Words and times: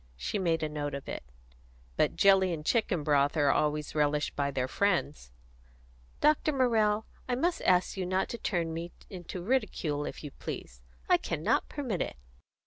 She 0.17 0.39
made 0.39 0.63
a 0.63 0.67
note 0.67 0.95
of 0.95 1.07
it. 1.07 1.21
"But 1.95 2.15
jelly 2.15 2.51
and 2.51 2.65
chicken 2.65 3.03
broth 3.03 3.37
are 3.37 3.51
always 3.51 3.93
relished 3.93 4.35
by 4.35 4.49
their 4.49 4.67
friends." 4.67 5.31
"Dr. 6.21 6.51
Morrell, 6.51 7.05
I 7.29 7.35
must 7.35 7.61
ask 7.61 7.95
you 7.97 8.07
not 8.07 8.27
to 8.29 8.39
turn 8.39 8.73
me 8.73 8.93
into 9.11 9.43
ridicule, 9.43 10.07
if 10.07 10.23
you 10.23 10.31
please. 10.31 10.81
I 11.07 11.17
cannot 11.17 11.69
permit 11.69 12.01
it." 12.01 12.17